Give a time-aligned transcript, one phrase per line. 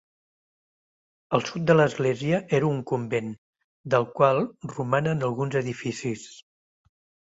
[1.39, 3.31] El sud de l'església era un convent,
[3.97, 4.45] del qual
[4.77, 6.31] romanen alguns edificis.